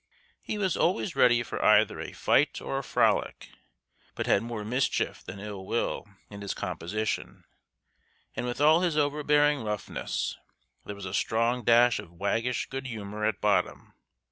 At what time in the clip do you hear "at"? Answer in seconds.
13.25-13.39